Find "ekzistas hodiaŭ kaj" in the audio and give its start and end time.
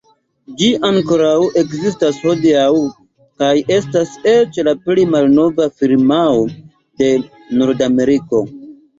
1.63-3.49